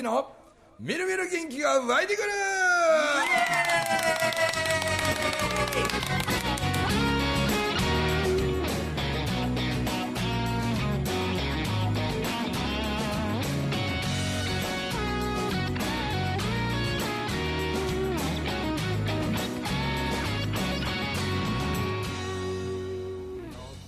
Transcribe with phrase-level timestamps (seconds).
[0.00, 0.32] 之の
[0.78, 2.28] みるみる元気が湧いてくる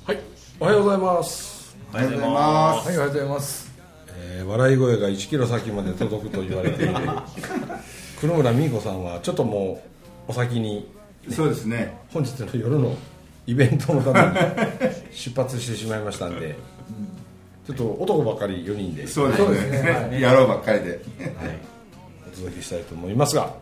[0.05, 0.19] はい、
[0.61, 1.77] おはようございます。
[1.91, 2.89] おはようございます。
[2.89, 3.62] はい、おはようございます。
[4.53, 6.95] えー笑い声が1キロ先まで届くと言われている
[8.21, 9.83] 黒村美子さんはちょっとも
[10.29, 10.89] うお先に
[11.31, 11.97] そうですね。
[12.13, 12.97] 本日の夜の
[13.47, 14.21] イベントのため
[14.91, 16.57] に出発してしまいましたんで、
[17.67, 20.21] ちょっと男ばっかり4人で、そうですねはね。
[20.21, 20.91] やろうばっかりで。
[20.91, 21.01] はい、
[22.33, 23.55] お届けしたいと思いますが、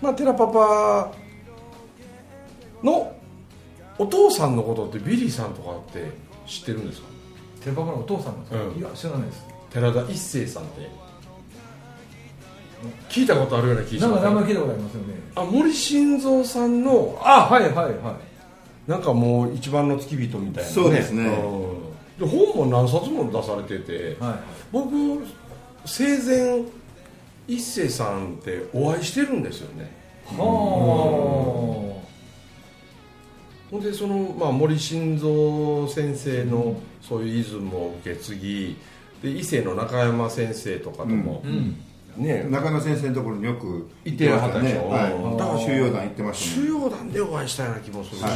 [0.00, 1.12] まあ、テラパパ
[2.82, 3.12] の
[3.98, 6.10] お父さんのことってビリーさんとかって
[6.46, 7.06] 知ってるんですか？
[7.64, 9.44] テレパパのお父さんなんですか、うんいや、知らないです。
[9.70, 11.06] 寺田一生さんって。
[13.08, 15.14] 聞いたことあるような気がしますなんか名前聞いたことありますよね。
[15.34, 18.18] あ森晋三さんのあ、はいはいは
[18.86, 18.90] い。
[18.90, 21.24] なんかもう一番の付き人みたいな、ね、そうですね。
[21.24, 22.28] うん。
[22.30, 24.34] で本も何冊も出されてて、はい。
[24.70, 25.24] 僕
[25.84, 26.62] 生前
[27.48, 29.90] 一生さんってお会いしてるんですよね。
[30.26, 30.36] は
[33.70, 38.76] ほんでその、まあ、森晋三先生のそういうイズムを受け継ぎ
[39.26, 41.76] で伊勢の中山先生とかともあ。、うん。
[42.16, 44.88] ね、中野先生のところによく行ってらっしたでしょ。
[44.88, 45.12] はい。
[45.12, 45.36] うん。
[45.36, 46.68] だから収容団行ってました収ね。
[46.68, 48.30] 容団でお会いしたような気もするし、は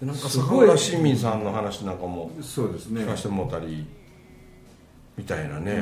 [0.00, 3.02] でなんかすごい坂浦新民さんの話なんかもそうですね。
[3.02, 3.06] 聞。
[3.06, 3.86] かせてもらったり
[5.16, 5.72] みたいなね、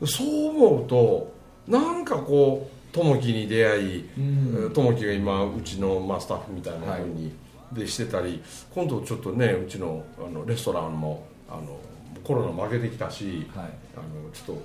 [0.00, 0.06] うん。
[0.06, 1.32] そう思うと
[1.68, 4.72] なんかこう友樹に出会いうん。
[4.72, 7.32] 友樹が今うちの、まあ、スタッフみたいなふうに、
[7.72, 8.42] でしてたり
[8.74, 11.78] 今度ちょっとねうちのあのレストランもあの
[12.24, 13.70] コロナも明けてきたし、はい。
[13.96, 14.62] あのちょっと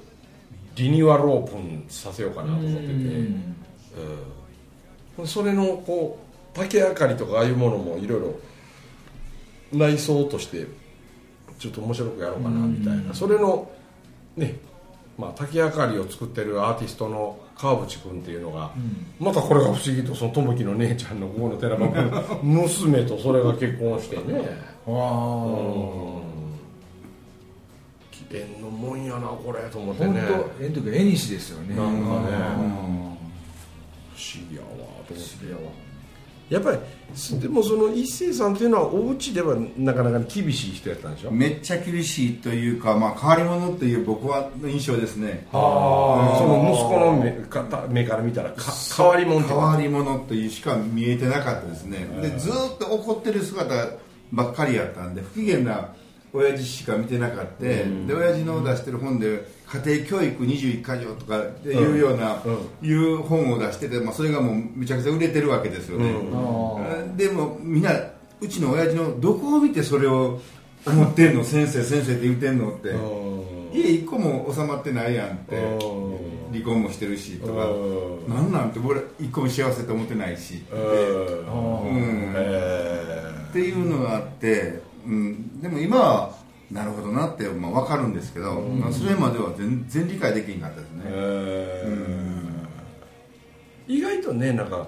[0.76, 2.94] リニューアルオープンさせようかなと思ってて。
[2.94, 3.54] うんうん
[5.26, 8.36] それのこう竹あかりとかああいうものもいろいろ
[9.72, 10.66] 内装として
[11.60, 13.70] ちょっと面白くやろうかなみたいなそれの
[14.36, 14.58] ね
[15.18, 18.72] まあ竹あかりを作ってるアーティストの川淵君っていうのが
[19.20, 22.12] またこれが不思議とその友樹の姉ちゃんのここの寺場君
[22.44, 24.74] 娘とそれが結婚してね。
[24.86, 25.50] わう
[26.20, 26.34] ん。
[28.12, 30.22] 奇縁のもんやなこれと思って本ね
[30.60, 31.76] 当、えんとき絵西ですよね。
[31.76, 32.02] なんかね。
[32.02, 33.14] うん。
[34.14, 34.68] 不思議やわ
[35.08, 35.50] と思って。
[35.50, 35.58] や
[36.60, 36.78] っぱり
[37.40, 41.32] でもその一星さんっていうのはお家ではなかなか厳しい人やったんでしょ？
[41.32, 45.48] めっちゃ厳しいというか、まあ変わり者っていう僕はの印象ですね。
[45.52, 52.08] ああその息子の目か目から見たらか変わり者変わり者というしか見えてなかったですね。
[52.22, 53.74] でずーっと怒ってる姿
[54.32, 55.94] ばっかりやったんで不機嫌な
[56.34, 62.88] 親父しか見てなかった、で親父の出してる本で家庭教育21箇条とかっていうような、うん。
[62.88, 67.92] いう本を出してて、まあ、それがもうめちゃくちゃ売れてるわけですよね、あでもみんな
[68.42, 70.42] うちの親父のどこを見てそれを
[70.86, 71.44] 思ってんの？
[71.44, 72.90] 先生先生って言ってんのって。
[72.90, 73.72] うん。
[73.74, 75.56] 家一個も収まってないやんって。
[75.56, 76.52] うん。
[76.52, 77.68] 離婚もしてるしとか。
[77.68, 78.30] うん。
[78.30, 80.80] なんなんて俺一個も幸せと思ってないしうん。
[80.80, 82.34] うん。
[82.36, 86.36] えっていうのがあって、うん、でも今は
[86.72, 92.64] なるほどなって、まあ、分かるんですけど、まあ、それまでは全然理解できなかったですーね、えー
[93.88, 94.88] 意外とねなんか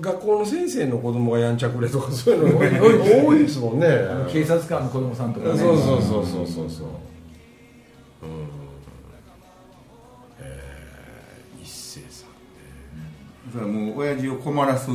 [0.00, 3.86] 学校の先生の子供がやんちゃくれとかそういうの 多いですもんね。
[3.88, 5.58] あ警察官の子供さんとかね。
[5.58, 6.86] そうそうそうそうそうそう。
[6.86, 6.96] うん。
[10.40, 14.88] えー一星さんだからもう親父を困らす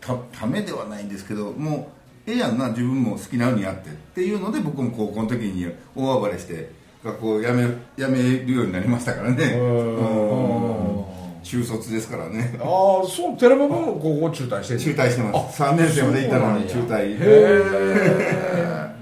[0.00, 1.86] たためではないんですけどもう
[2.26, 6.70] ええやんな自分も好きなようにやってっていうので僕も高校の時に大暴れして
[7.04, 7.66] 学校を辞め
[7.96, 9.44] 辞めるようになりましたからね。
[9.58, 9.62] う
[11.02, 11.04] ん。
[11.44, 12.56] 中卒ですからね。
[12.60, 15.62] ああそう寺場君も高校中退してる中退してます。
[15.62, 17.14] 3年生までいたのに中退。
[17.14, 18.86] へえ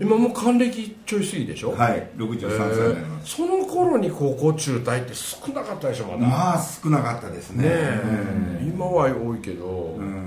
[0.00, 1.70] 今もう還暦ちょい過ぎでしょ？
[1.70, 3.36] はい63歳になります。
[3.36, 6.18] その頃に高校中退って少なかったでしょまだ。
[6.18, 7.62] まあ少なかったですね。
[7.62, 8.64] ねえ。
[8.74, 10.23] 今は多いけど、うん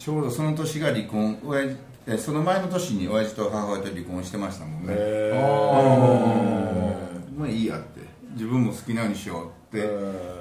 [0.00, 1.68] ちょうどその年が離婚親
[2.18, 4.94] その前の年に親父と母親と離婚してましたもんね。
[4.96, 5.32] へ
[7.36, 8.00] まあいいやって。
[8.32, 9.86] 自分も好きなようにしようって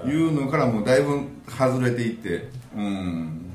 [0.08, 1.20] いうのからもうだいぶ
[1.50, 2.48] 外れていって。
[2.74, 3.52] うん。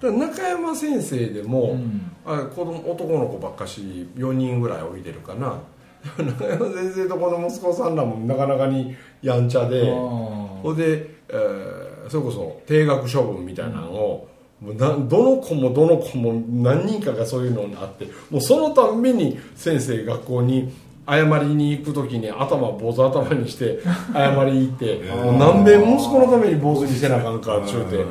[0.00, 2.10] だから中山先生でも、うん。
[2.24, 5.60] あ子供男の子ばっかし4人ぐらいおいでるかな。
[6.16, 9.84] 中山先生とこの息子さんらもなかなかにやんちゃで。
[9.84, 14.29] ほんで、えーそれこそ定額処分みたいなのを、
[14.60, 20.72] もうなどの子もどの子も何人かがそういうのにあってもうそのたんびに先生学校に
[21.08, 23.80] 謝りに行く時に頭坊主頭にして
[24.12, 28.04] 謝り行ってもう何遍息子のために坊主にせなあかんかっちゅうて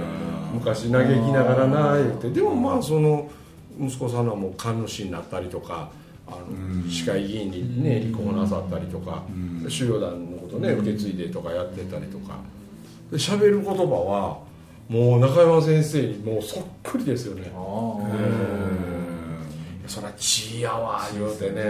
[0.54, 2.30] 昔嘆きながらな言うて。
[2.32, 3.30] でもまあその
[3.80, 5.90] 息子さんはもう神主になったりとか
[6.28, 9.24] あの市会議員にね立候補なさったりとか
[9.70, 12.38] 修行団のことね受け継いでとかやってたりとか。
[13.12, 14.49] で喋る言葉は
[14.90, 17.52] もう中山先生にもうそっくりですよね。
[17.54, 17.60] あ
[19.88, 21.62] そりゃ血やわ言うてね。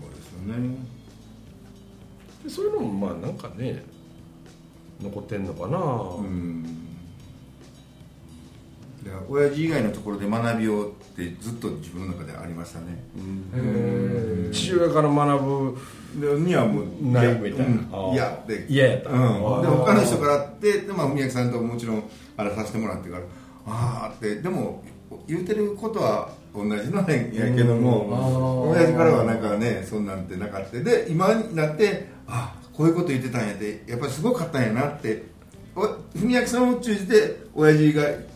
[0.00, 0.76] そうですよね。
[2.44, 3.84] でそういうのもまあなんかね
[5.02, 6.85] 残ってんのかな、うん
[9.28, 12.86] 親父以外のところで学びをってずっと自分の中でありましたね。
[13.54, 15.78] あへえ父親から学ぶ
[16.20, 17.66] でにはもうないみたいな。
[17.66, 18.46] うん。
[18.46, 19.10] で嫌やった。
[19.10, 22.04] うん、で他の人からってで、まあ、宮城さんともちろん
[22.36, 23.22] あれさせてもらってから
[23.66, 24.82] ああってでも
[25.26, 30.78] 言うてることは同じのねやけども親父からはなんかねそんなんてなかった。
[30.78, 35.24] で今になってあこういうこと言ってたんやってやっぱりすごかったんやなって
[35.74, 35.80] お
[36.18, 38.26] 文明さんを通じて親父がい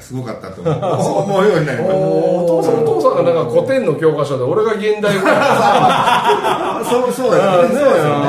[0.00, 0.74] すごかったと思う。
[1.24, 6.84] 思うようになりましお父さんお父さんがなんか古典の教科書で俺が現代ぐらいた。
[6.88, 7.52] そうそうやね。
[7.52, 8.28] そうですよね。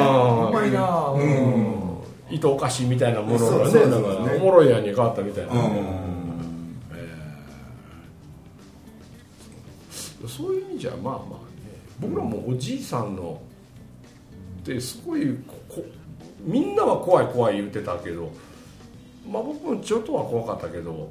[0.49, 1.69] うまいなうん。
[2.29, 5.59] 糸おかしみたいなものがねそうそうなんかおもろいやんに変わったみたいな、うん。
[10.27, 11.19] そういう意味じゃまあまあね。
[11.99, 13.39] 僕らもおじいさんの
[14.61, 15.85] ってすごいここ
[16.43, 18.29] みんなは怖い怖い言ってたけど
[19.29, 21.09] まあ僕もちょっとは怖かったけど、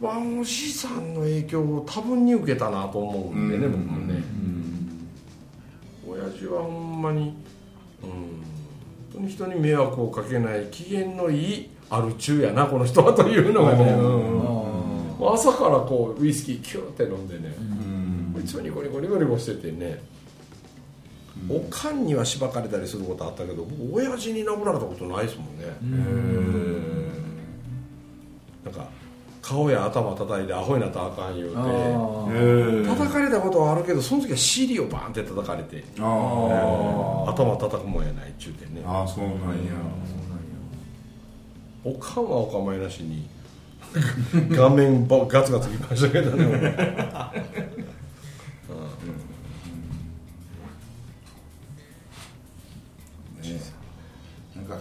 [0.00, 3.72] まあ、おじいさんの影響を多分に受けたなと思うんでね、うん。
[3.72, 4.22] 僕もね、
[6.06, 7.34] 親父はほんまに
[8.02, 8.10] うん。
[8.10, 8.42] 本
[9.14, 15.28] 当に人に迷惑をかけない機嫌のいいアル中やなこの人はというのがね、うん。
[15.28, 17.54] あ朝からこうウイスキーキューって飲んでね、
[18.34, 18.40] うん。
[18.40, 20.02] いつもニコニコニコニコしててね、
[21.48, 25.64] おかんにはしばかれたりすることあったけど僕親父に殴られたことないですもんね、
[28.64, 28.88] なんか
[29.46, 31.56] 顔や頭叩いてアホになったらあかん言うて。
[31.56, 35.84] あ叩かれたことはあるけどその時は尻をバーンって叩かれて。
[36.00, 36.02] あ
[37.26, 38.82] あ頭叩くもんやないっちゅうてね。
[38.84, 39.36] ああそうなんや。
[41.84, 43.28] おかんはお構いなしに
[44.56, 46.76] 顔面ばガツガツきましたけどねね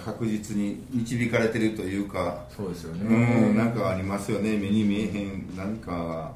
[0.06, 2.46] 確実に導かれてるというか。
[2.56, 4.56] そうですようねんなんかありますよね。
[4.56, 6.34] 目に見えへん何かが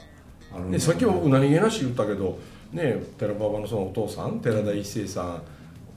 [0.53, 2.39] あるんでさっきも僕何気なし言ったけど
[2.73, 5.41] ね寺馬場のそのお父さん寺田一生さん、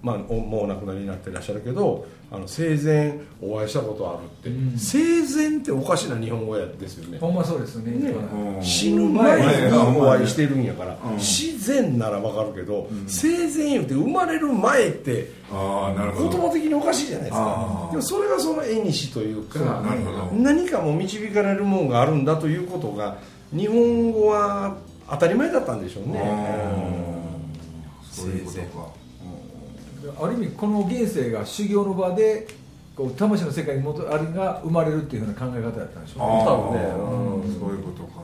[0.02, 4.78] まあ、おもうお亡くなりになってらっしゃるけどあの生前お会いしたことあるって、うん。
[4.78, 7.19] 生前っておかしな日本語やですよね。
[7.19, 7.93] ほんまそうですよね。
[7.93, 8.10] ね。
[8.10, 8.62] うん。
[8.64, 11.16] 死ぬ前にお会いしてるんやから、うん。
[11.16, 17.88] 自然ならわかるけど、生前言うて生まれる前ってああなるほ言ど葉的におかしいじゃないですか。
[17.90, 19.82] でもそれがその絵にしというか
[20.32, 23.19] 何かも導かれるものがあるんだということが
[23.55, 24.76] 日本語は
[25.10, 26.20] 当たり前だったんでしょうね。
[28.10, 29.02] そういうことか
[30.20, 32.46] ある意味この現世が修行の場で
[32.96, 36.43] こう魂の世界に戻あれが生まれるっていうふうな考え方だったんでしょうね。
[36.43, 36.86] あ多分ね。
[37.56, 38.20] ーそういうことか。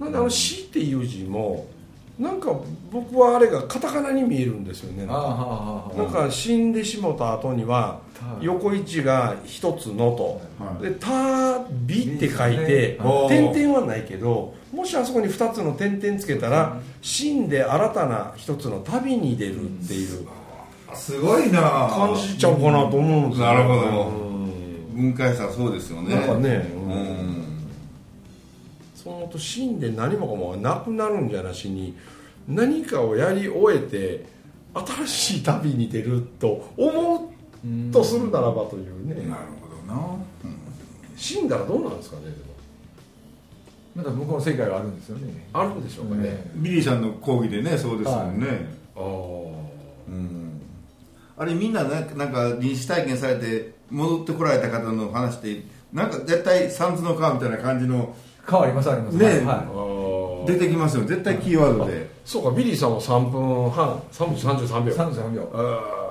[0.00, 1.66] なんであの「死」っていう字も
[2.18, 2.50] なんか
[2.90, 5.04] 僕はあれがカタカナに見えるんですよね。
[5.04, 10.82] なんか死んでしもた後にはた横位置が一つのと、はい。
[10.82, 13.28] で「旅」って書いてはい。
[13.28, 20.26] 点々はないけどもしあそこに二つの点々つけたら死んで新たな一つの旅に出るっていう
[20.96, 21.60] すごいな。
[21.90, 24.06] 感じちゃうかなと思うんですよなるほど。
[24.08, 24.12] う
[24.98, 25.12] ん。
[25.12, 26.14] 分解したらそうですよね。
[26.14, 26.92] なんかねううん。
[26.92, 27.46] ん
[28.94, 31.96] そう思うと死んで何もかもがなくなるんじゃなしに
[32.48, 34.26] 何かをやり終えて
[34.74, 39.14] 新しい旅に出ると思うとするならばというね。
[39.28, 40.16] なるほどな。
[41.16, 42.34] 死んだらどうなんですかねでも。
[43.96, 45.48] また向こうの世界があるんですよね。
[45.52, 48.46] あるんでしょうかね、えビリーさんの講義でねそうですもんね。
[48.94, 49.06] ああう
[49.52, 49.55] ん
[51.38, 55.62] あれみんななんかなんか臨死体験されて戻ってこられた方の話って
[55.92, 58.14] なんか絶対三途の川みたいな感じの
[58.48, 60.46] 川ありますありますねはい。
[60.46, 61.04] 出てきますよ。
[61.04, 62.08] 絶対キーワードで。
[62.24, 64.92] そうかビリーさんは3分半3分33秒。
[64.92, 65.50] い33秒。
[65.52, 66.06] あ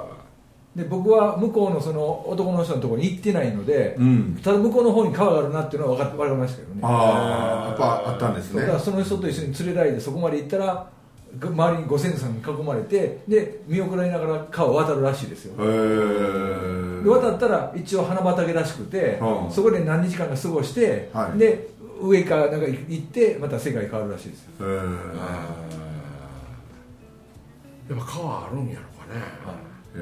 [0.76, 4.40] で僕は向こうのその男の人のところに行ってないので、うん。
[4.44, 6.82] ただ向こうの方に川があるなっていうのは分か分かりましたけどね。
[6.84, 8.62] ああやっぱあったんですね。
[8.62, 10.88] だからその人と一緒に連れられてそこまで行ったらが
[11.42, 15.54] 周りにご先祖さんに囲まれてで見送られながら川を渡るらしいですよ。
[15.60, 15.64] へ
[17.02, 19.52] えで渡ったら一応花畑らしくて、うん。
[19.52, 21.38] そこで何日間か過ごして、はい。
[21.38, 21.68] で
[22.02, 24.52] 上からなんか行ってまた世界変わるらしいですよ。
[24.62, 24.76] へえ
[27.90, 29.22] やっぱ川あるんやろかね、
[29.96, 30.00] え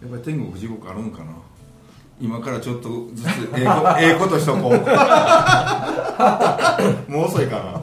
[0.00, 0.02] ー。
[0.02, 1.32] やっぱり天国地獄あるんかな。
[2.20, 4.62] 今からちょっとずつええこええことしとこう。
[7.10, 7.80] もう遅いかな、ね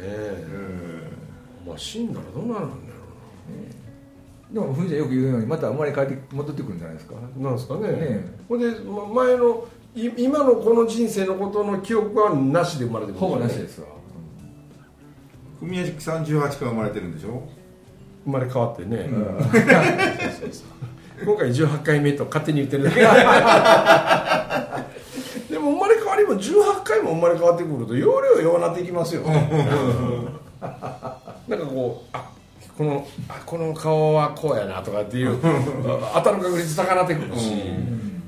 [0.00, 0.44] え
[1.74, 2.94] まあ死んだらどうなるんだろ
[4.52, 7.14] でもふんちゃんよく言うようにまた生まれ変わって戻ってくるんじゃないですか。
[7.14, 7.88] うななんですかね。
[7.88, 9.66] ねほんでま前の
[9.96, 13.88] い今のこの人生のことの記憶はなしで生まれてくるほぼなしすですわ。
[15.60, 17.42] 文屋さん18から生まれてるんでしょ？
[18.24, 19.10] 生まれ変わってね、
[21.24, 23.00] 今回18回目と勝手に言ってるだけ。
[25.52, 29.50] でも生まれ変わりも18回も生まれ変わってくると容量ようなっていきますよね
[31.48, 32.30] なんかこうあ
[32.76, 37.52] このあこの顔はこうやなとかっていう 当たる確率高なってくるし、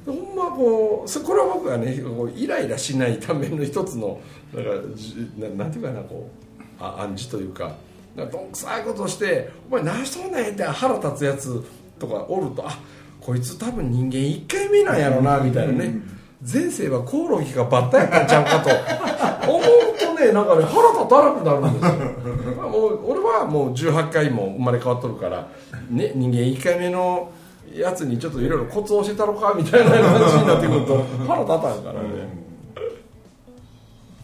[0.05, 4.21] ほんまこうそこれは僕はねこうイライラしないための一つの
[4.55, 7.75] なんかじななんていうかなこうあ暗示というか
[8.15, 11.65] なんかどんくさいことをして「お前何しとんねん」って腹立つやつ
[11.99, 12.79] とかおるとあ
[13.21, 16.17] こいつ多分人間1回目なんやろなみたいなね。
[16.43, 19.63] 前世はコオロギがバッタやったんちゃうかと思う
[19.96, 22.63] とねなんかね腹立たなくなるんですよ。
[22.69, 25.49] もう俺はもう18回も生まれ変わっとるから、
[25.91, 27.31] ね、人間1回目の
[27.75, 32.09] やつにちょっといろいろコツを教えたろかみたいな感じになってくると腹立たんからね、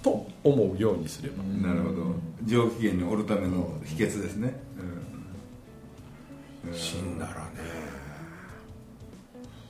[0.02, 1.42] と思うようにすれば。
[1.44, 2.02] なるほど。
[2.44, 4.60] 上機嫌におるための秘訣ですね、
[6.72, 7.36] 死んだらね。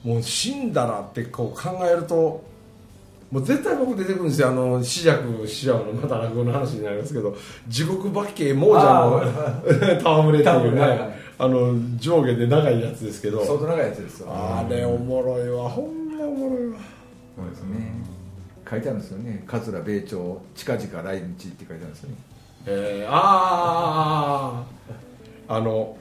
[0.03, 2.43] もう死んだらってこう考えると
[3.33, 4.49] もう絶対僕出てくるんですよ。
[4.49, 7.35] あの紫尺師匠のまた落語の話になりますけど
[7.67, 9.23] 地獄化け亡者の
[10.21, 13.43] 戯れっていうね、あの上下で長いやつですけど。
[13.43, 15.67] 相当長いやつですわあれおもろいわ。
[15.67, 16.77] ほんまおもろいわ。
[17.35, 17.91] そうですね。
[18.69, 19.43] 書いてあるんですよね。
[19.47, 22.15] 桂米朝近々来日って書いてあるんですよね。
[22.67, 24.63] えー、あ
[25.47, 25.97] ああの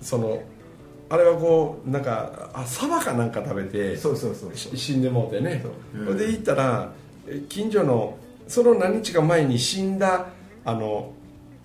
[0.00, 0.42] その
[1.12, 5.62] あれはこうなんかあサバかなんか食べてそうそうそうし死んでもうてね。
[5.92, 6.90] それで行ったら
[7.28, 8.16] え近所の
[8.48, 10.28] その何日か前に死んだ
[10.64, 11.12] あの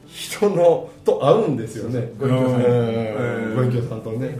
[0.06, 2.12] 人のと会うんですよね。
[2.20, 2.62] ご隠居さん。
[2.62, 3.56] うん。
[3.56, 4.38] ご隠居さんとね。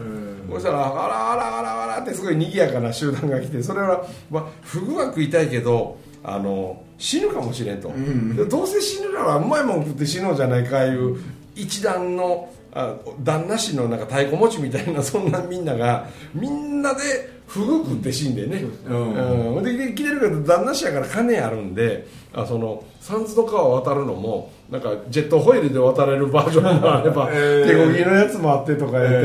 [0.52, 7.92] そしたら「あらあらあらあら」ってすごい賑やかな集団が来てそれは、まあ、フグは食いたいけどあの死ぬかもしれんと、
[8.36, 11.18] でどうせ死ぬならうまいもん食って死のうじゃないかいう
[11.56, 27.68] 一団のあ旦那氏のなんか太鼓持ちみたいなそんなみんながみんなでフグ食って死んでね、うんうん、でで来てるけど旦那氏やから金あるんであその三途の川渡るのもなんかジェットホイールで渡れるバージョンもあれば、 えー。
[27.68, 29.18] 手こぎのやつもあってとか言って、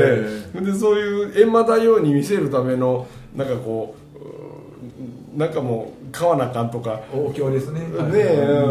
[0.55, 7.01] えでそういう閻魔大王に見せるためのなんかこううなんかもう買わなあかんとか。
[7.13, 7.81] お経ですね。
[7.81, 8.63] ねえ、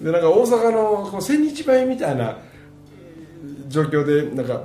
[0.00, 0.04] うん。
[0.04, 2.36] でなんか大阪のこう千日前みたいな
[3.68, 4.64] 状況でなんか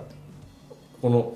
[1.02, 1.34] この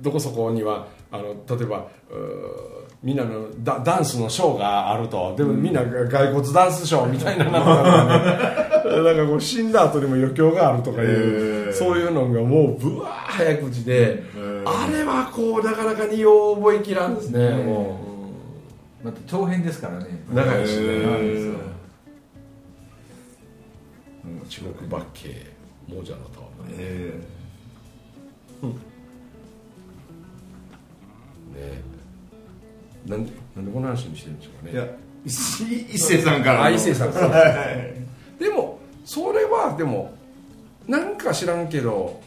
[0.00, 5.34] どこそこにはあの例えばうーみんなのダダンスのショーがあると。
[5.36, 8.88] でもみんなが骸骨ダンスショーみたいななんかね。
[9.02, 11.72] なんかこう死んだ後にも余興があるとかいう、へー。
[11.72, 14.24] そういうのがもうぶわー早口で、
[14.64, 18.00] あれはこうなかなかによう覚えきらんですね、ねも
[19.04, 20.24] また長編ですからね。
[20.32, 20.82] 長いしね。
[20.82, 21.56] へー。
[24.48, 25.57] 地獄ばっけ
[25.88, 27.12] 亡者のとえ
[31.54, 31.82] ね
[33.06, 34.72] なんでなんでこの話にしてるんでしょうかね。
[34.72, 34.86] ーいや
[35.24, 35.34] 一
[35.94, 36.64] 一斉さんからの。
[36.64, 37.28] あ一斉さんから。
[37.28, 37.94] はい
[38.38, 40.14] でもそれはでも
[40.86, 42.20] なんか知らんけど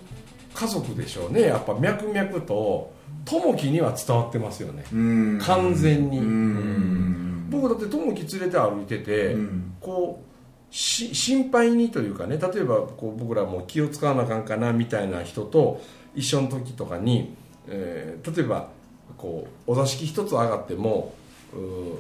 [0.54, 1.42] 家族でしょうね。
[1.44, 2.94] やっぱ脈々と
[3.26, 4.84] 友樹には伝わってますよね。
[4.92, 5.40] うん。
[5.42, 6.20] 完全に。
[6.20, 7.48] うん。
[7.50, 9.74] 僕だって友樹連れて歩いてて、うん。
[9.80, 10.31] こうし
[10.72, 15.82] 心配にというかね例えばこう僕らも気を使わなあかんかなみたいな人と
[16.16, 17.36] 一緒の時とかに、
[17.68, 18.70] えー例えば
[19.18, 21.14] こうお座敷一つ上がっても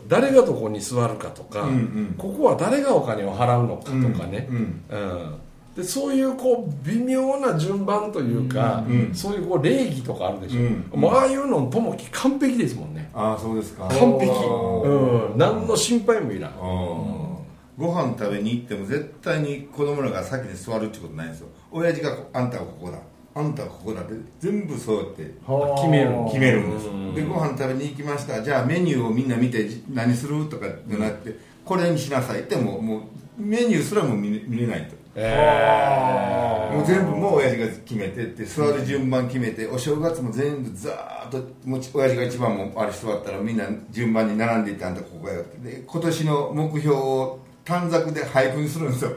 [0.07, 2.15] 誰がどこに座るかとか、うんうん。
[2.17, 5.37] ここは誰がお金を払うのかとかね、うんうん
[5.75, 10.63] でそういうこう微妙な順番というか、うんうんそういうこう礼儀とかあるでしょ、う
[10.97, 13.09] んもうああいうの友樹完璧ですもんね。
[13.13, 13.87] ああそうですか。
[13.87, 16.51] 完璧、おうん、何の心配もいらん。
[16.51, 17.20] あー
[17.81, 21.47] ご飯食べに行っても絶対に子供らが先に座るってことないんですよ。
[21.71, 22.99] 親父があんたはここだ。
[23.33, 25.75] あんたはここだって全部そうやってはあ。
[25.75, 26.11] 決める。
[26.25, 27.15] 決めるんですうん。
[27.15, 28.43] でご飯食べに行きました。
[28.43, 30.45] じゃあメニューをみんな見てじ何する？
[30.47, 31.35] とかってなって、
[31.65, 33.01] これにしなさいってもうもう
[33.37, 34.95] メニューすらも見れ見れないと。
[35.15, 36.75] えー。
[36.75, 45.57] もう全部もう親父が決めてって座る順番決めてお正月も全部ザーッともち親父が一番もあれ座ったらみんな順番に並んでいってあんたここやって。
[45.69, 49.11] で今年の目標を短冊で俳句にするんですよ。
[49.11, 49.13] へ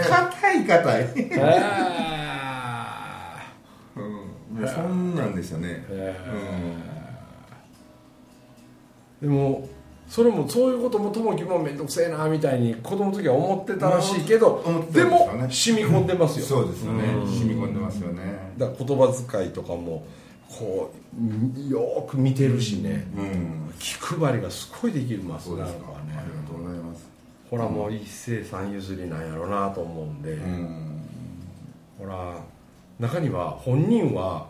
[0.00, 1.06] え 硬い硬い、
[1.40, 1.78] あ
[3.96, 4.02] うん、
[4.60, 9.26] もうそんなんですよね、ー。
[9.26, 9.68] でも
[10.08, 16.46] それもそういうこともともきも面倒くせえなみたいに子供の時は思ってたらしいけど思ってでも染み込んでますよ。
[16.46, 17.04] そうですよね。
[17.04, 17.26] うん。
[17.26, 18.52] 染み込んでますよね。
[18.56, 20.04] だから言葉遣いとかも
[20.48, 25.76] こうよーく見てるしね、うん気配りがすごいできますかなんかね。
[26.16, 27.06] ありがとうございます。
[27.50, 31.00] ほらもう一世三譲りなんやろうなと思うんで、うん。
[31.98, 32.34] ほら
[32.98, 34.46] 中には本人は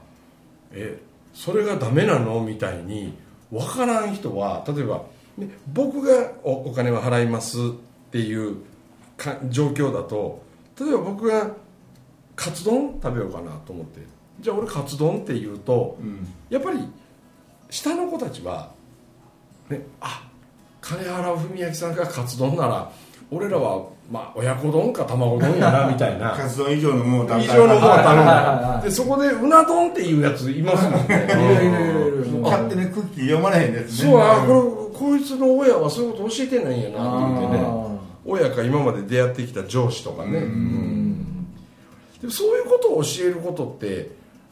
[0.73, 0.99] え
[1.35, 3.17] それがダメなのみたいに
[3.51, 5.03] 分からん人は例えば、
[5.37, 7.61] ね、僕がおお金は払いますっ
[8.11, 8.57] ていう
[9.17, 10.43] か状況だと
[10.81, 11.51] 例えば僕が
[12.37, 14.01] カツ丼食べようかなと思って
[14.41, 16.27] じゃあ俺カツ丼って言うとうん。
[16.49, 16.79] やっぱり
[17.71, 18.71] 下の子たちは
[19.69, 20.29] ねあ
[20.81, 22.91] 金払う文明さんがカツ丼なら
[23.31, 26.31] 俺らはまあ親子丼か卵丼やな みたいな。
[26.31, 31.29] カツ丼以上のものを食べ以上のものを頼はいむ でそこでうな丼っていうやついますもんね。
[31.29, 34.11] いるいるいるいる勝手にクッキー読まれへんですね。
[34.11, 37.65] そうあこれこいつの親はそういうこと教えてないんやなって言ってね。
[37.67, 37.89] あ
[38.25, 40.35] 親か今まで出会ってきた上司とかね、うん。
[40.35, 40.99] うん
[42.21, 44.11] でもそういうことを教えることって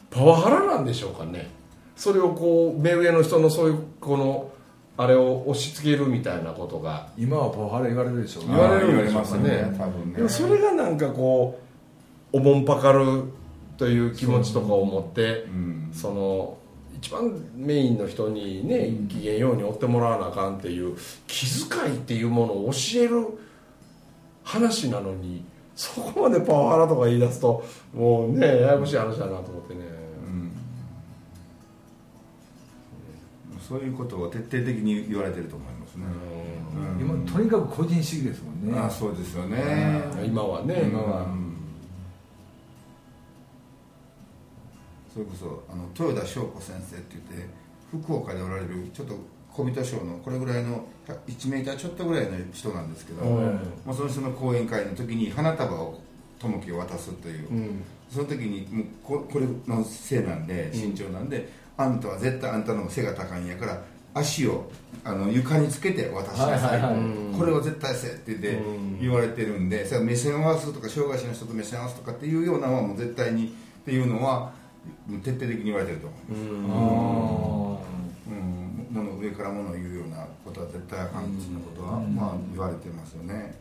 [0.09, 1.49] パワハラなんでしょうかね。
[1.95, 4.51] それをこう目上の人のそういうこの
[4.97, 7.09] あれを押し付けるみたいなことが。
[7.17, 8.49] ー今はパワハラ言われるでしょうね。
[8.51, 9.49] 言われるんでしょうかね。
[9.49, 9.77] れますね。
[9.77, 10.17] 多分ね。
[10.17, 11.59] でもそれがなんかこ
[12.33, 13.23] うおもんぱかる
[13.77, 15.89] という気持ちとかを持ってうん。
[15.93, 16.57] その
[16.97, 20.97] 一番メインの人にね機嫌ように追ってもらわなあかんっていう
[21.27, 23.37] 気遣いっていうものを教える
[24.43, 25.43] 話なのに
[25.77, 29.81] そこまでパワハラとか言い出すともうねややこしい話だなと思ってね。
[33.51, 33.61] うん。
[33.61, 36.05] そういうことを徹底的に言われてると思いますね、
[36.97, 36.99] うん。
[36.99, 38.79] 今とにかく個人主義ですもんね。
[38.79, 40.01] あそうですよね。
[40.25, 40.81] 今はね。
[40.81, 41.57] 今はうん。
[45.13, 47.49] それこそあの豊田翔子先生って言って
[47.91, 49.15] 福岡でおられるちょっと
[49.57, 50.85] 小人賞のこれぐらいの
[51.27, 53.53] 1メーターちょっとぐらいの人なんですけど、うん
[53.85, 55.99] まあ、その人の講演会の時に花束を
[56.39, 57.83] 友樹を渡すという、うん。
[58.11, 63.81] その時にもうここれの背なんで身長なんで、あんたは絶対あんたの背が高いんやから
[64.13, 64.69] 足を
[65.03, 68.99] あの床につけて渡しなさい、はいはいこれを絶対せって言ってうん。
[68.99, 74.51] 言われてるんで、それは目線を合わすとか障害者の人と目線を合わすとかっていうようなのはもう絶対にっていうのは
[75.23, 77.77] 徹底的に言われてると思う、うん。
[77.79, 82.15] あうん、物上から物を言うようなことは絶対あかんっていうことは、うん。
[82.15, 83.55] まあ言われてますよね、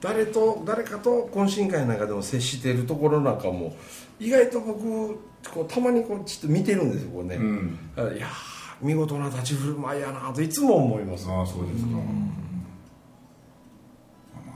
[0.00, 3.76] 誰と誰かと懇親会の中でも接しているところなんかも
[4.20, 5.18] 意外と僕
[5.52, 7.78] こうたまにこうちょっと見てるんですよこうね、うん。
[8.16, 8.30] いやー
[8.82, 11.28] 見事な立ち振る舞いやなといつも思います。
[11.30, 11.98] ああそうですか、ま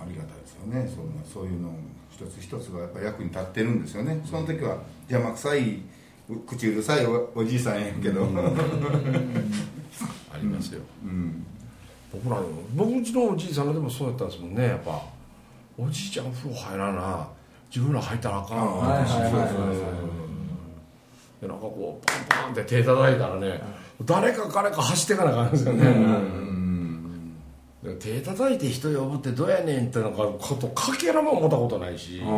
[0.01, 0.87] あ、ありがたいですよね。
[0.95, 1.71] そんなそういうの
[2.11, 4.21] 一つ一つがやっぱ役に立ってるんですよね。
[4.27, 5.81] その時は邪魔くさいう
[6.47, 8.23] 口うるさいおおじいさんやけど、
[10.33, 11.45] ありますよ、うん。
[12.13, 15.03] 僕らの僕うちのおじいさんがでもそうやったんですもんねやっぱ。
[15.79, 17.27] おじいちゃん風呂入らな
[17.75, 21.41] 自分ら入ったらあかんあはいはいはいはい。
[21.41, 23.63] でなんかこうパンパンって手叩いたらね
[24.05, 27.35] 誰か彼か走っていかなあかんですよね、うん。
[27.83, 32.29] で手叩いて人呼ぶってどうやねんってなんかことかけらも思ったことないし、あ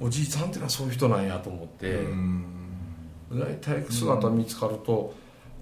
[0.00, 2.44] おじいさんってのはそういう人なんやと思って、ーうん
[3.34, 5.14] 大体姿見つかると、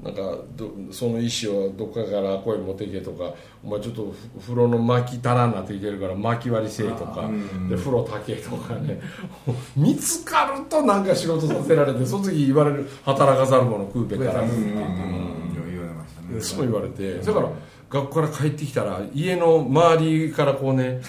[0.02, 3.32] なんかどその石をどっかから声持っていけとか
[3.62, 7.68] お前ちょっとふ風呂の巻き足らんなっていけるから巻き割りせえとか、うん。
[7.68, 9.00] で風呂炊けとかね。
[9.76, 17.18] 見つかるとなんか仕事させられてその時言われる働かざる者食うべからうんうんうそう言われて。
[17.18, 17.48] だから
[17.88, 21.02] 学校から帰ってきたら家の周りからこうね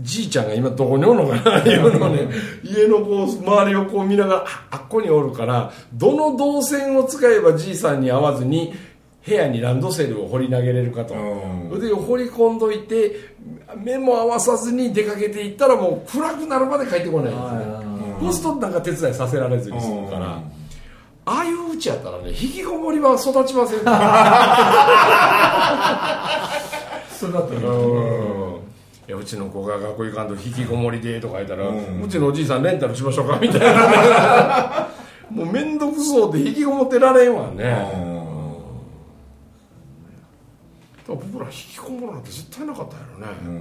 [0.00, 2.28] じいちゃんが今どこにおるのかないうのをね
[2.62, 8.74] 家のこう周りをこう見ながらああっこにおるからどの動線を使えばじいさんに会わずに
[9.26, 11.14] 部屋にランドセルを掘り投げれるかと。
[11.14, 11.68] うん。
[11.70, 13.34] それで掘り込んどいて
[13.76, 17.86] 目も合わさずに出かけていったらもう暗くなるまで帰ってこないんですね。
[18.20, 20.40] そうするとなんか手伝いさせられずに済むから。
[21.28, 23.80] ああいううちやったらね引きこもりは育ちません
[27.18, 27.60] そうだったら
[29.26, 34.88] ちの子が学校行かんと引きこもりでとか言ったら、ううんちのおじいさんレンタルしましょうかみたいな。
[35.30, 37.80] もう面倒くそうで引きこもってられんわね、だか
[41.08, 43.60] ら僕ら引きこもるなんて絶対なかったやろね、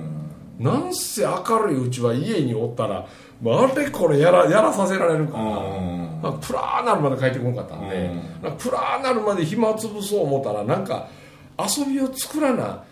[0.60, 3.08] なんせ明るいうちは家におったら
[3.42, 6.22] もうあれこれやらやらさせられるから、なん。
[6.22, 8.12] かプラーなるまで帰ってこなかったんで、
[8.44, 8.58] うん。
[8.58, 11.08] プラーなるまで暇つぶそう思ったらなんか
[11.60, 12.84] 遊びを作らな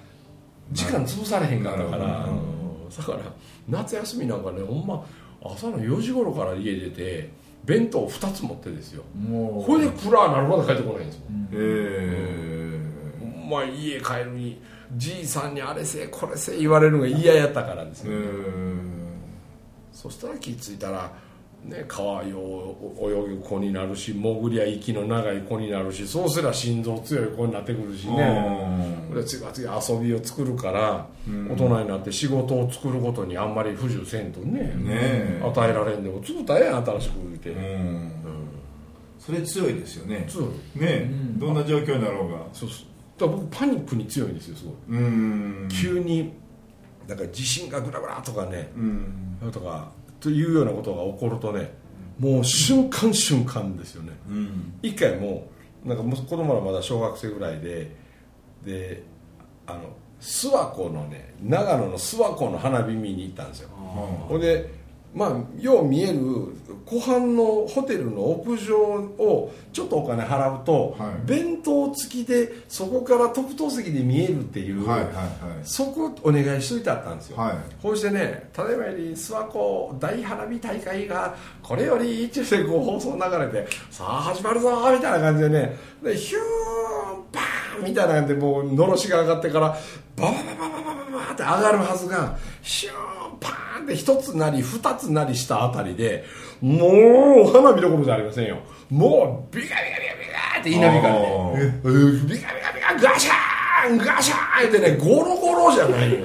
[0.71, 2.52] 時間潰されへんかったから、うん
[2.97, 3.19] だから
[3.67, 5.03] 夏休みなんかねほんま
[5.43, 7.29] 朝の4時頃から家出て
[7.65, 9.03] 弁当2つ持ってですよ。
[9.15, 9.65] もう。
[9.65, 11.21] これで暗なるまで帰ってこないんですよ
[11.53, 12.79] え
[13.19, 14.61] ほんま家帰るに
[14.95, 18.19] じいさんにあれせえこれせえ言われるのが嫌やったからですえよ、
[19.91, 21.11] そしたら気ぃ付いたら
[21.65, 29.03] ね川よう泳ぐ子になるし潜りゃ息の長い子になるしそうすりゃ心臓強い子になってくるしね。
[29.13, 35.41] で次々遊びを作るから、大人になって仕事を作ることにあんまり不自由せんとねねえ。
[35.43, 38.11] 与えられんでも作ったらええやん新しく言うて、うん。
[39.19, 40.25] それ強いですよね。
[40.27, 42.39] そうねどんな状況だろうが。
[42.51, 42.87] そうそう。
[43.19, 45.69] だから僕パニックに強いんですよすごい、うん。
[45.69, 46.33] 急に
[47.07, 48.79] だから地震がグラグラとかね、う
[49.47, 49.51] ん。
[49.51, 49.91] とか
[50.23, 51.73] というようなことが起こるとね
[52.17, 54.13] もう瞬間瞬間ですよね。
[54.29, 54.73] うん。
[54.81, 55.47] 一回も
[55.85, 57.93] うなんか子供らまだ小学生ぐらいで
[58.63, 59.03] で
[59.67, 59.81] あの
[60.21, 63.69] 諏訪湖のね長野の諏訪湖の花火見に行ったんですよ。
[63.69, 64.69] ほんで
[65.13, 66.19] まあよう見える
[66.85, 71.27] 湖畔のホテルの屋上をちょっとお金払うと、はい。
[71.27, 75.09] 弁当付きでそこから特等席で見えるっていう、はいはい
[75.63, 77.55] そこお願いしといてあったんですよ、はい。
[77.81, 89.77] こうしてねただいまより諏訪湖大花火大会がこれより一応でこう放送流れてさあ始まるぞみたいな感じでねでヒューンパーンみたいな感じでもうのろしが上がってから
[90.17, 96.23] ババババババババって上がるはずがヒューンパーンって一つなり二つなりしたあたりで
[96.61, 98.57] もう花火どころじゃありませんよ。
[98.89, 106.19] もうビカビカビカビカって稲光がねえービカビカビカガシャーンガシャーンってねゴロゴロじゃないよ。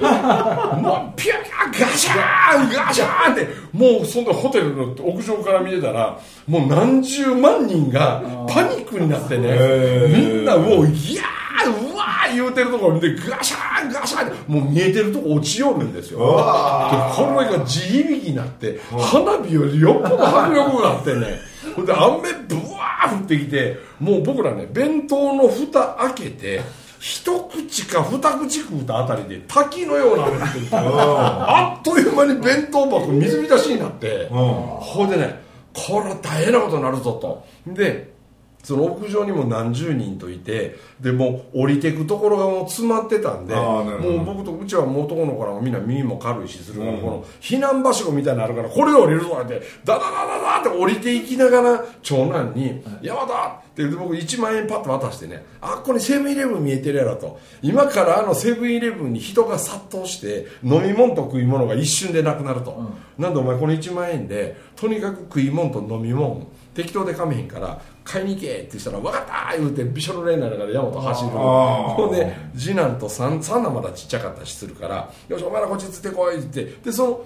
[0.81, 6.17] もうピュピュガシャーンガシャーンってもうそんなホテルの屋上から見てたら
[6.47, 16.19] もう何十万人がパニックになってねみんなもういやーー言うてるところ見てガシャーンガシャーンってもう見えてるとこ落ちよるんですよ。
[16.19, 21.39] でこれが地響きになって花火よりよっぽど迫力があってね。
[21.75, 26.61] ほんで雨ブワー降ってきてもう僕らね弁当の蓋開けて
[26.99, 34.27] 一口か二口食うたあたりで滝のような雨が降ってきてあっという間に弁当箱水浸しになって。
[34.29, 37.45] ほいでねこれは大変なことになるぞと。
[37.67, 38.18] で
[38.63, 57.39] その屋上にも何十人といてでもう降りていくところがもう詰まってたんでもう僕とうちはもう男の子らもみんな耳も軽いしするから、この避難場所みたいなのあるからこれを降りるぞってダダダダダって降りていきながら長男に「山田!」って言って僕1万円パッと渡してね「あここにセブンイレブン見えてるやろ」と。
[57.61, 62.77] 今からあのセブンイレブンに人が殺到して飲み物と食い物が一瞬でなくなると、
[63.17, 71.29] なんでお前この1万円でとにかく食い物と飲み物適当でかめへんから買いに行けってしたら「分かった!」言うてびしょ濡れになるから山本走る。
[71.29, 76.65] ほんで次男と三三男まだちっちゃかったりするから「よしお前らこっちつってこい」って。
[76.83, 77.21] でその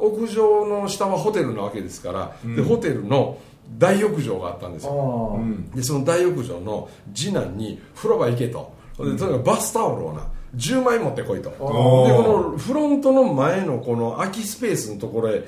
[0.00, 3.36] 屋上の下はホテルなわけですから、でホテルの
[3.78, 5.34] 大浴場があったんですよ。
[5.36, 5.40] あ
[5.74, 10.22] あでその大浴場の次男に「風呂場行けと」でとにかくバスタオルをな
[10.56, 11.50] 10枚持ってこいと。
[11.50, 15.44] でこのフロントの前のこの空きスペースのところへう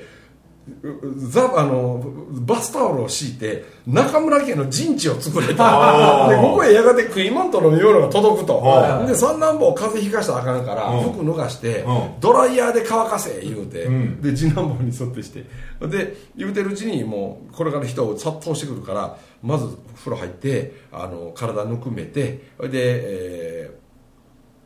[1.29, 5.53] ザあのバスタオルを敷いて中村家の陣地を作れと。
[5.53, 8.61] でここへやがて食い物と飲み物が届くと。
[8.63, 11.13] あで三男坊風邪ひかしたらあかんからうん。
[11.13, 12.19] 服脱がしてうん。
[12.19, 13.85] ドライヤーで乾かせ言うて。
[13.85, 14.21] うん。
[14.21, 15.45] で次男坊に沿ってして。
[15.87, 23.81] で言うてるうちにもうこれから人殺到してくるからまず風呂入ってあの体ぬくめてで、えー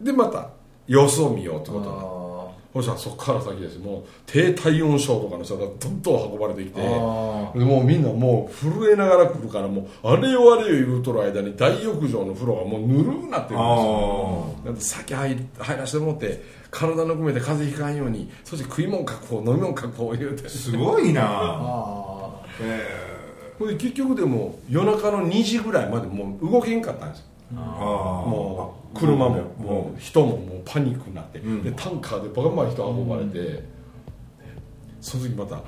[0.01, 0.49] でまた
[0.87, 2.01] 様子を見ようってことになるあ
[2.75, 3.79] そしたらそこから先です。
[3.79, 15.01] もう低体温症とかの人がどんどん運ばれてきてもうみんなもう震えながら来るからもうあれよあれよ言うとる間に大浴場の風呂がもうぬるくなってるんですよ。
[15.01, 20.49] 先入り入らせてもらって体ぬくめて風邪ひかんようにそして食い物確保飲み物確保言うて。
[20.49, 21.21] すごいな。
[21.23, 22.89] あえ
[23.57, 31.63] ほんで結局でも夜中の2時ぐらいまでもう動けんかったんですよもう車ももう人ももうパニックになって、ん。
[31.63, 33.63] でタンカーでバカバカ人運ばれて、
[35.01, 35.61] その時また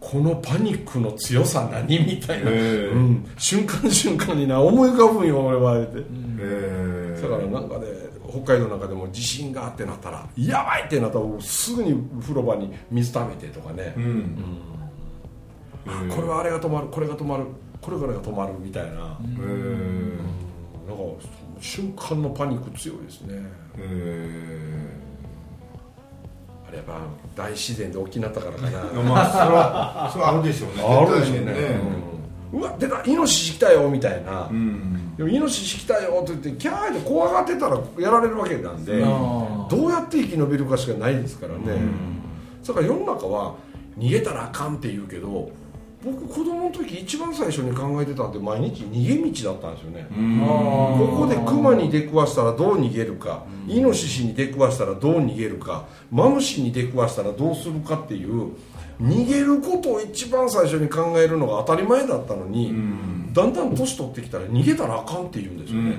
[0.00, 7.86] このパニックの強さ何みたいな、うん、瞬間瞬間にな思い浮かぶんよ俺はだからなんかね
[8.28, 14.38] 北海道なんかでも地震がってなったらやばいってなったらすぐに風呂場に水溜めてとかね、うん、
[15.86, 17.44] あこれはあれが止まるこれが止まる
[17.80, 20.41] これからが止まるみたいな、えー
[20.92, 21.24] なんか
[21.60, 23.42] 瞬間のパニック強いですね。
[23.78, 25.12] え
[26.68, 27.00] あれやっぱ
[27.36, 28.68] 大自然で大きなったからかな。
[28.68, 30.82] ー、 まあそれはそれはあるでしょうね。
[30.84, 31.52] あるでしょうね。
[32.52, 32.60] うん。
[32.60, 35.16] うわ出たイノシシ来たよみたいな、うん。
[35.16, 41.80] でもイノシシ来たよって言ってキャーって怖がってたらやられるわけなんで、どうやって生き延びるかしかないですからね、
[42.66, 43.54] だから世の中は
[43.98, 45.50] 逃げたらあかんって言うけど
[46.04, 58.52] 僕子供の時一番最初に考えてたんで毎日逃げ道だったんですよね、ここでクマに出くわしたらどう逃げるか、イノシシに出くわしたらどう逃げるかマムシに出くわしたらどうするかっていう
[59.00, 62.74] 逃げることを一番最初に考えるのが当たり前だったのに、
[63.32, 65.90] だんだん年取ってきたら逃げたらあかんって言うんですよね、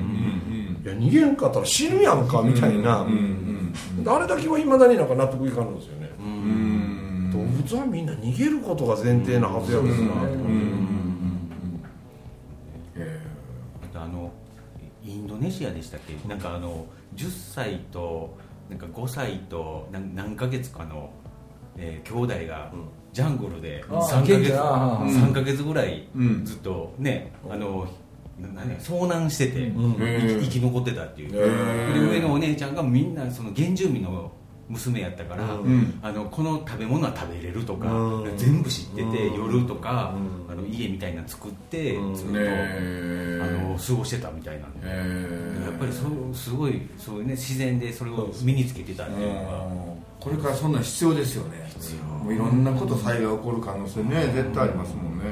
[0.84, 3.08] いや逃げんかったら死ぬやんかみたいな、
[4.06, 6.10] あれだけはいまだになんか納得いかんのですよね、
[7.70, 10.12] 動物はみんな逃げることが前提なはずやですな、
[13.84, 14.32] あとあの
[15.04, 18.38] インドネシアでしたっけなんかあの10歳と
[18.70, 21.12] なんか5歳と何何ヶ月かの、
[21.78, 22.72] えー兄弟が
[23.14, 26.08] ジャングルで3ヶ月三ヶ月ぐらい
[26.44, 27.88] ずっとね、あの
[28.80, 34.32] 遭難してて、ん生き残ってたっていう、で上のお姉ちゃんがみんなその原住民の
[34.70, 36.00] 娘やったから、ん。
[36.02, 38.38] あのこの食べ物は食べれるとか、うん。
[38.38, 39.54] 全部知ってて、うん。
[39.54, 40.16] 夜とか、
[40.48, 40.54] うん。
[40.54, 42.16] あの家みたいなの作って、うん。
[42.16, 42.40] ずっと、ね
[43.44, 44.88] あえの過ごしてたみたいなんで、
[45.66, 49.66] やっぱりそうすごいそういうね自然でそれを身につけてたっていうのが、
[50.20, 51.70] これからそんなん必要ですよね。
[52.24, 55.24] もういろんなこと災害起こる可能性ね絶対ありますもんね。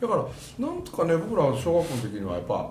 [0.00, 0.24] だから
[0.58, 2.70] なんとかね僕ら小学校の時にはやっぱ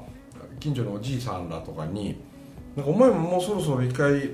[0.59, 2.15] 近所のおじいさんらとかに
[2.75, 4.29] 「なんかお前ももうそろそろ一回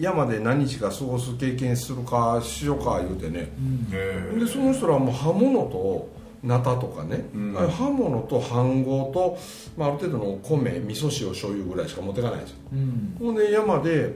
[0.00, 3.50] 山で何日か過ごす経験するかしようか」言うてね、
[4.38, 6.08] でその人らはもう刃物と
[6.44, 7.56] ナタとかね、うん。
[7.56, 9.38] あ刃物と飯盒と、
[9.76, 12.56] まあ、ある程度の米味噌汁醤油ぐらいしか持っていかないんですよ。
[12.72, 13.16] うん。
[13.18, 14.14] ほんで山で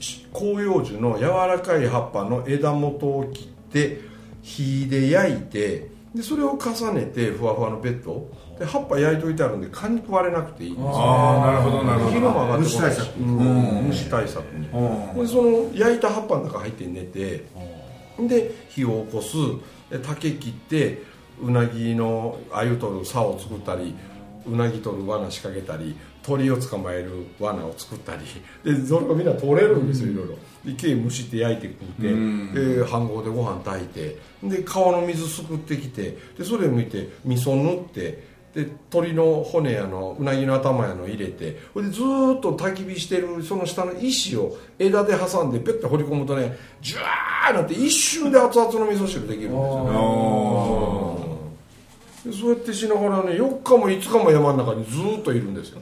[0.00, 4.00] し広葉樹の柔らかい葉っぱの枝元を切って
[4.42, 8.26] 火で焼いてでそれを重ねてふわふわのベッド
[8.60, 10.90] で葉っぱ焼いといてあるんで蚊に食われなくていいんですよ。
[10.92, 12.10] ああなるほどなるほど。
[12.10, 13.26] 昼も上が虫対策うん
[13.88, 14.68] 虫対策に。
[14.68, 15.18] ほん。
[15.18, 17.46] でその焼いた葉っぱの中入って寝て
[18.18, 19.36] で火を起こす。
[19.90, 21.02] で竹切って
[21.42, 23.94] うなぎの鮎取る竿を作ったり
[24.46, 28.22] うなぎ取る罠仕掛けたり鳥を捕まえる罠を作ったり。
[28.62, 30.34] でそれがみんな取れるんですよいろいろ
[30.66, 32.52] で毛むしって焼いて食ってうん。
[32.52, 34.18] で飯盒でご飯炊いて。
[34.44, 36.18] で川の水すくってきて。
[36.36, 49.84] でそれを見て味噌塗ってで鳥の骨やのうなぎの頭やの入れてほいでずーっと焚き火してるその下の石を枝で挟んでペッて掘り込むとねジュワーなって一瞬で熱々の味噌汁できるんですよ
[51.24, 51.30] ね。
[52.26, 55.80] でそうやってしながらね4日も5日も山の中にずーっといるんですよ。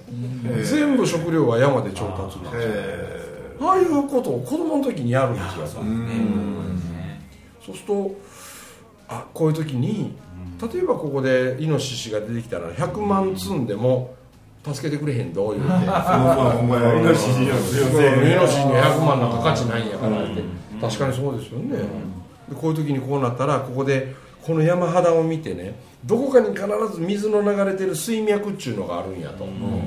[0.63, 2.73] 全部食料は山で調達なんですよ。
[3.61, 5.83] ああいうことを子供の時にやるんですよそうです
[6.91, 7.21] ね
[7.65, 8.15] そうすると
[9.09, 10.17] あこういう時に
[10.61, 14.15] 例えばここでイノシシが出てきたら100万積んでも
[14.65, 15.69] 助けてくれへんど言うて。
[15.69, 17.47] イノシシに
[18.73, 20.43] 100万なんか価値ないんやからって、
[20.81, 21.79] 確かにそうですよね、
[22.49, 29.45] でこういう時にこうなったらここでこの山肌を見てねどこかに必ず水の流れてる水脈っていうのがあるんやと、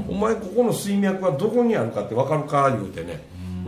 [0.08, 3.22] お前ここの水脈はどこにあるかって分かるか言うてね、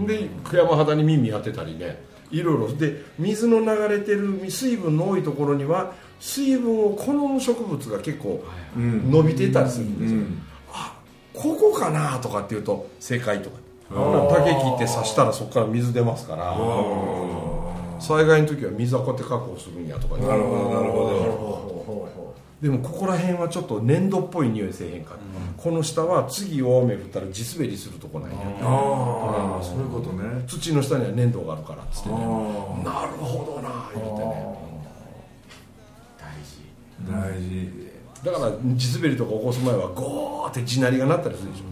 [0.08, 2.14] で山肌に耳当てたりね。
[2.32, 2.74] いろいろ。
[2.74, 5.94] で水の流れてる水分の多いところには
[6.24, 8.42] 水分を好む植物が結構
[8.78, 10.42] うん伸びていたりするんですよ、うん。
[10.72, 10.94] あ
[11.34, 13.58] ここかなとかっていうと正解とか。
[13.90, 16.56] 竹切って刺したらそこから水出ますから。
[18.00, 25.16] 災害の時は水はこうやって確保するんやとかねなるほどなるほでもここら辺はちょっと粘土っぽい匂いせえへんか、
[25.58, 30.46] この下は次大雨降ったら地滑りするとこなんやどああそういうことね。
[30.48, 32.16] 土の下には粘土があるからっつってね。
[32.16, 32.20] あ
[32.86, 34.73] なるほどな言うてね
[37.10, 37.84] 大事。
[38.24, 41.64] だから地滑りとか起こす前はゴーって地鳴りが鳴ったりするでしょ、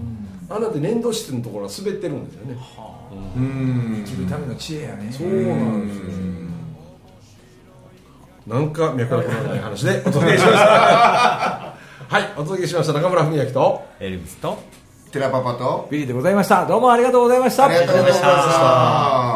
[0.54, 2.58] あんなって粘土質のところは滑ってるんですよね、
[3.38, 4.04] うん。
[4.06, 5.10] 生きるための知恵やね。
[5.12, 6.04] そうなんですよ。
[8.48, 11.76] なんか脈絡のない話でお届けしました。
[12.12, 12.94] はいお届けしました。
[12.94, 13.86] 中村文明と。
[14.00, 14.62] エルビスと。
[15.12, 15.88] テラパパと。
[15.90, 16.66] ビリーでございました。
[16.66, 17.66] どうもありがとうございました。
[17.66, 19.31] ありがとうございました